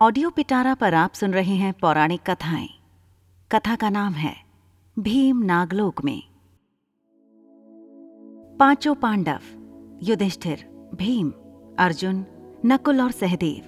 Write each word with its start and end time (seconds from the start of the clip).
Audio 0.00 0.30
पिटारा 0.30 0.74
पर 0.74 0.94
आप 0.94 1.12
सुन 1.12 1.32
रहे 1.32 1.54
हैं 1.54 1.72
पौराणिक 1.72 2.20
कथाएँ। 2.30 2.68
कथा 3.50 3.76
का 3.76 3.90
नाम 3.90 4.12
है, 4.12 4.34
भीम 4.98 5.38
नागलोक 5.38 6.04
में। 6.04 6.22
पाँचों 8.58 8.94
पांडव, 8.94 9.38
युधिष्ठिर, 10.02 10.64
भीम, 10.94 11.32
अर्जुन, 11.78 12.24
नकुल 12.66 13.00
और 13.00 13.10
सहदेव, 13.10 13.62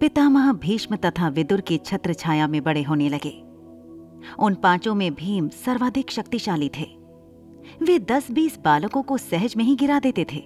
पितामह 0.00 0.52
भीष्म 0.52 0.96
तथा 0.96 1.28
विदुर 1.28 1.60
की 1.60 1.78
छत्र 1.78 2.14
छाया 2.14 2.46
में 2.48 2.62
बड़े 2.62 2.82
होने 2.82 3.08
लगे। 3.08 3.32
उन 4.38 4.54
पाँचों 4.54 4.94
में 4.94 5.14
भीम 5.14 5.48
सर्वाधिक 5.48 6.10
शक्तिशाली 6.10 6.70
थे। 6.78 6.86
वे 7.82 7.98
दस 7.98 8.30
बीस 8.30 8.58
बालकों 8.58 9.02
को 9.02 9.16
सहज 9.16 9.56
में 9.56 9.64
ही 9.64 9.76
गिरा 9.76 9.98
देते 9.98 10.26
थे। 10.32 10.44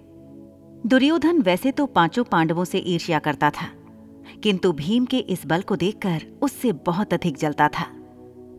दुर्योधन 0.86 1.42
वैसे 1.42 1.72
तो 1.72 1.86
पाँचों 1.86 2.24
पांडवों 2.24 2.64
से 2.64 2.78
ईर्ष्या 2.78 3.18
करता 3.18 3.50
था। 3.50 3.81
किंतु 4.42 4.72
भीम 4.72 5.04
के 5.04 5.18
इस 5.18 5.46
बल 5.46 5.62
को 5.62 5.76
देखकर 5.76 6.22
उससे 6.42 6.72
बहुत 6.86 7.14
अधिक 7.14 7.36
जलता 7.36 7.68
था। 7.68 7.86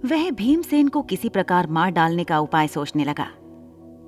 वह 0.05 0.29
भीमसेन 0.31 0.87
को 0.87 1.01
किसी 1.01 1.29
प्रकार 1.29 1.67
मार 1.67 1.91
डालने 1.91 2.23
का 2.23 2.39
उपाय 2.39 2.67
सोचने 2.67 3.03
लगा। 3.03 3.27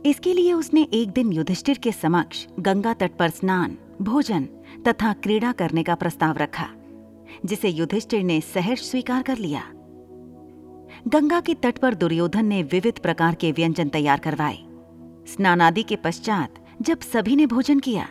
इसके 0.05 0.33
लिए 0.33 0.53
उसने 0.53 0.87
एक 0.93 1.11
दिन 1.11 1.31
युधिष्ठिर 1.33 1.77
के 1.77 1.91
समक्ष 1.91 2.45
गंगा 2.59 2.93
तट 2.93 3.11
पर 3.19 3.29
स्नान, 3.29 3.77
भोजन 4.01 4.47
तथा 4.87 5.13
क्रीड़ा 5.13 5.51
करने 5.51 5.83
का 5.83 5.95
प्रस्ताव 5.95 6.37
रखा, 6.37 6.67
जिसे 7.45 7.69
युधिष्ठिर 7.69 8.23
ने 8.23 8.39
सहर्ष 8.41 8.81
स्वीकार 8.81 9.23
कर 9.23 9.37
लिया। 9.37 9.61
गंगा 11.07 11.39
के 11.39 11.53
तट 11.53 11.77
पर 11.77 11.93
दुर्योधन 11.93 12.45
ने 12.45 12.61
विविध 12.63 12.99
प्रकार 12.99 13.35
के 13.35 13.51
व्यंजन 13.51 13.89
तैयार 13.89 14.19
करवाए। 14.19 14.57
स्नानादि 15.27 15.83
के 15.83 15.95
पश्चात 15.95 16.63
जब 16.81 16.99
सभी 16.99 17.35
ने 17.35 17.45
भोजन 17.45 17.79
किया 17.79 18.07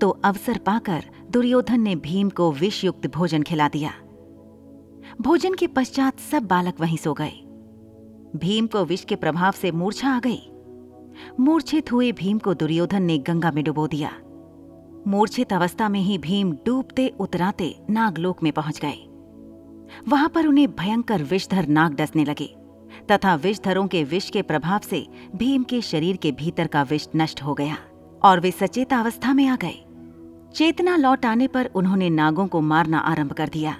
तो 0.00 0.08
अवसर 0.24 0.58
पाकर 0.58 1.04
दुर्योधन 1.32 1.80
ने 1.80 1.94
भीम 1.96 2.30
को 2.30 2.50
विषयुक्त 2.52 3.06
भोजन 3.06 3.42
खिला 3.42 3.68
दिया। 3.68 3.90
भोजन 5.20 5.54
के 5.54 5.66
पश्चात 5.66 6.18
सब 6.20 6.42
बालक 6.42 6.80
वहीं 6.80 6.96
सो 6.96 7.12
गए। 7.12 7.30
भीम 8.36 8.66
को 8.66 8.84
विष 8.84 9.04
के 9.04 9.16
प्रभाव 9.16 9.52
से 9.52 9.70
मूर्छा 9.70 10.08
आ 10.08 10.20
गई। 10.20 10.40
मूर्छित 11.40 11.92
हुए 11.92 12.10
भीम 12.12 12.38
को 12.38 12.54
दुर्योधन 12.54 13.02
ने 13.02 13.16
गंगा 13.18 13.50
में 13.50 13.64
डुबो 13.64 13.86
दिया। 13.86 14.10
मूर्छित 15.06 15.52
अवस्था 15.52 15.88
में 15.88 16.00
ही 16.00 16.18
भीम 16.18 16.52
डूबते 16.66 17.08
उतराते 17.20 17.74
नागलोक 17.90 18.42
में 18.42 18.52
पहुँच 18.52 18.80
गए। 18.84 19.08
वहाँ 20.08 20.28
पर 20.28 20.46
उन्हें 20.46 20.68
भयंकर 20.70 21.22
विषधर 21.22 21.68
नाग 21.68 21.94
डसने 21.94 22.24
लगे, 22.24 22.54
तथा 23.10 23.34
विषधरों 23.34 23.86
के 23.86 24.04
विष 24.04 24.28
के 24.30 24.42
प्रभाव 24.42 24.80
से 24.80 25.06
भीम 25.36 25.62
के 25.62 25.80
शरीर 25.80 26.16
के 26.16 26.32
भीतर 26.32 26.66
का 26.66 26.82
विष 26.82 27.08
नष्ट 27.16 27.42
हो 27.42 27.54
गया, 27.54 27.76
और 28.22 28.40
वे 28.40 28.50
सचेत 28.50 28.92
अवस्था 28.92 29.34
में 29.34 29.46
आ 29.46 29.56
गए। 29.56 29.84
चेतना 30.54 30.96
लौट 30.96 31.24
आने 31.26 31.46
पर 31.46 31.66
उन्होंने 31.74 32.08
नागों 32.10 32.46
को 32.46 32.60
मारना 32.60 32.98
आरंभ 33.00 33.32
कर 33.32 33.48
दिया, 33.48 33.72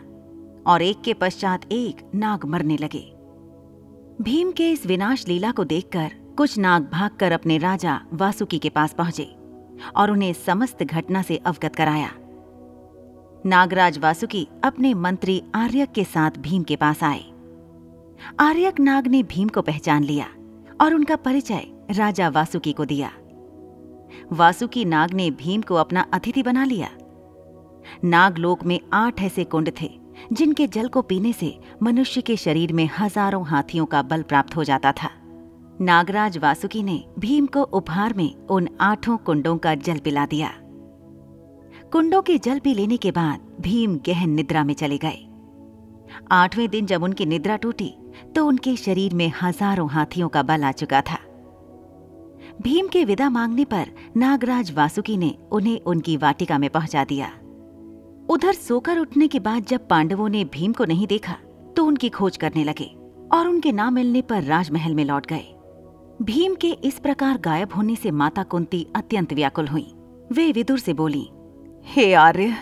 और 0.67 0.83
एक 0.83 1.01
के 1.01 1.15
पश्चात 1.15 1.73
एक 1.73 2.01
नाग 2.15 2.45
मरने 2.45 2.77
लगे। 2.77 3.05
भीम 4.23 4.51
के 4.53 4.71
इस 4.71 4.87
विनाश 4.87 5.27
लीला 5.29 5.51
को 5.53 5.65
देखकर 5.65 6.11
कुछ 6.37 6.59
नाग 6.59 6.89
भागकर 6.93 7.33
अपने 7.33 7.59
राजा 7.59 8.01
वासुकी 8.13 8.59
के 8.59 8.69
पास 8.69 8.93
पहुँचे 8.93 9.25
और 9.97 10.11
उन्हें 10.11 10.33
समस्त 10.37 10.83
घटना 10.83 11.23
से 11.23 11.37
अवगत 11.37 11.77
कराया। 11.77 12.11
नागराज 13.47 13.99
वासुकी 13.99 14.47
अपने 14.65 14.95
मंत्री 14.97 15.43
आर्यक 15.55 15.93
के 15.93 16.05
साथ 16.05 16.39
भीम 16.39 16.63
के 16.63 16.77
पास 16.77 17.03
आए। 17.05 17.25
आर्यक 18.41 18.81
नाग 18.81 19.07
ने 19.07 19.23
भीम 19.25 19.49
को 19.49 19.63
पहचान 19.63 20.05
लिया 20.05 20.27
और 20.81 20.95
उनका 20.95 21.17
परिचय 21.19 21.67
राजा 21.91 22.29
वासुकी 22.29 22.73
को 22.73 22.85
दिया। 22.85 23.11
वासुकी 24.33 24.85
नाग 24.85 25.13
ने 25.13 25.31
भीम 25.33 25.63
को 25.63 25.75
अपना 25.75 26.07
अतिथि 26.13 26.43
बना 26.43 26.65
लिया। 26.65 26.89
नागलोक 28.05 28.65
में 28.65 28.79
आठ 28.93 29.21
ऐसे 29.23 29.45
कुंड 29.45 29.71
थे, 29.81 29.91
जिनके 30.33 30.67
जल 30.67 30.89
को 30.89 31.03
पीने 31.03 31.33
से 31.33 31.59
मनुष्य 31.83 32.21
के 32.21 32.37
शरीर 32.37 32.73
में 32.73 32.89
हज़ारों 32.99 33.45
हाथियों 33.47 33.87
का 33.87 34.03
बल 34.03 34.23
प्राप्त 34.23 34.57
हो 34.57 34.65
जाता 34.65 34.93
था। 34.93 35.11
नागराज 35.81 36.39
वासुकी 36.39 36.83
ने 36.83 37.03
भीम 37.19 37.47
को 37.47 37.63
उपहार 37.73 38.15
में 38.15 38.47
उन 38.47 38.69
आठों 38.81 39.17
कुंडों 39.19 39.57
का 39.59 39.75
जल 39.77 39.99
पिला 39.99 40.27
दिया। 40.27 40.53
कुंडों 41.93 42.21
के 42.23 42.39
जल 42.39 42.59
पी 42.59 42.75
लेने 42.75 42.97
के 42.97 43.11
बाद 43.11 43.41
भीम 43.61 43.99
गहन 44.07 44.31
निद्रा 44.31 44.65
में 44.65 44.75
चले 44.75 44.99
गए। 44.99 45.19
आठवें 46.33 46.69
दिन 46.71 46.87
जब 46.87 47.03
उनकी 47.03 47.27
निद्रा 47.27 47.57
टूटी 47.57 47.93
तो 48.35 48.47
उनके 48.47 48.75
शरीर 48.77 49.15
में 49.15 49.31
हज़ारों 49.43 49.89
हाथियों 49.91 50.29
का 50.29 50.43
बल 50.43 50.65
आ 50.65 50.73
चुका 50.73 51.01
था। 51.01 51.19
भीम 52.63 52.89
के 52.89 53.05
विदा 53.05 53.29
मांगने 53.31 53.65
पर 53.65 53.89
नागराज 54.17 54.71
वासुकी 54.73 55.17
ने 55.17 55.35
उन्हें 55.53 55.81
उनकी 55.81 56.17
वाटिका 56.17 56.59
में 56.59 56.69
पहुँचा 56.71 57.05
दिया। 57.05 57.31
उधर 58.29 58.53
सोकर 58.53 58.99
उठने 58.99 59.27
के 59.29 59.39
बाद 59.39 59.65
जब 59.65 59.87
पांडवों 59.89 60.29
ने 60.29 60.45
भीम 60.45 60.73
को 60.73 60.85
नहीं 60.85 61.07
देखा 61.07 61.33
तो 61.77 61.85
उनकी 61.85 62.09
खोज 62.09 62.37
करने 62.37 62.65
लगे 62.65 62.85
और 63.33 63.49
उनके 63.49 63.73
ना 63.73 63.89
मिलने 63.91 64.23
पर 64.23 64.43
राजमहल 64.43 64.95
में 64.95 65.05
लौट 65.05 65.27
गए। 65.27 65.45
भीम 66.23 66.55
के 66.55 66.71
इस 66.85 66.99
प्रकार 66.99 67.39
गायब 67.39 67.73
होने 67.77 67.97
से 67.97 68.11
माता 68.11 68.43
कुंती 68.43 68.87
अत्यंत 68.97 69.33
व्याकुल 69.33 69.69
हुई। 69.69 69.87
वे 70.33 70.51
विदुर 70.53 70.79
से 70.79 70.93
बोली, 70.93 71.29
हे 71.87 72.13
आर्य, 72.15 72.55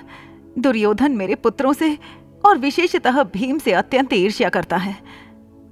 दुर्योधन 0.58 1.12
मेरे 1.12 1.34
पुत्रों 1.36 1.72
से 1.72 1.96
और 2.44 2.58
विशेषतः 2.58 3.22
भीम 3.34 3.58
से 3.58 3.72
अत्यंत 3.72 4.12
ईर्ष्या 4.12 4.48
करता 4.48 4.76
है। 4.76 4.96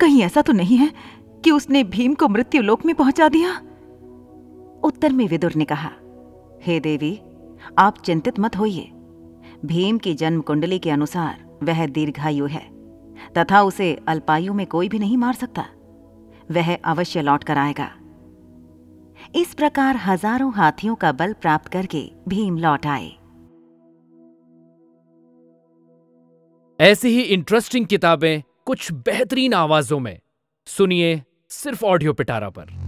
कहीं 0.01 0.23
ऐसा 0.23 0.43
तो 0.43 0.53
नहीं 0.53 0.77
है 0.77 0.93
कि 1.45 1.51
उसने 1.51 1.83
भीम 1.87 2.15
को 2.15 2.29
मृत्यु 2.29 2.63
लोक 2.63 2.85
में 2.87 2.95
पहुँचा 2.95 3.29
दिया? 3.29 3.61
उत्तर 4.85 5.13
में 5.13 5.27
विदुर 5.29 5.55
ने 5.55 5.65
कहा, 5.65 5.91
हे 6.63 6.79
देवी, 6.81 7.19
आप 7.79 7.99
चिंतित 7.99 8.39
मत 8.41 8.57
होइए। 8.57 8.91
भीम 9.67 9.99
की 9.99 10.15
जन्म 10.15 10.41
कुंडली 10.41 10.79
के 10.79 10.91
अनुसार 10.91 11.59
वह 11.63 11.87
दीर्घायु 11.87 12.47
है, 12.47 12.63
तथा 13.39 13.63
उसे 13.63 13.95
अल्पायु 14.09 14.53
में 14.55 14.67
कोई 14.67 14.89
भी 14.89 14.99
नहीं 14.99 15.17
मार 15.17 15.35
सकता। 15.35 15.65
वह 16.51 16.75
अवश्य 16.75 17.23
लौट 17.23 17.45
कर 17.45 17.59
आएगा। 17.59 17.91
इस 19.37 19.55
प्रकार 19.55 19.97
हज़ारों 19.97 20.53
हाथियों 20.53 20.95
का 20.95 21.13
बल 21.13 21.33
प्राप्त 21.33 21.69
करके 21.69 22.11
भीम 22.29 22.59
लौट 22.59 22.87
आए। 22.87 23.11
ऐसी 26.81 27.09
ही 27.09 27.23
इंटरेस्टिंग 27.23 27.87
किताबें 27.87 28.43
कुछ 28.67 28.93
बेहतरीन 28.93 29.55
आवाजों 29.55 29.99
में। 29.99 30.19
सुनिए 30.67 31.23
सिर्फ़ 31.51 31.85
ऑडियो 31.85 32.13
पिटारा 32.13 32.51
पर। 32.51 32.88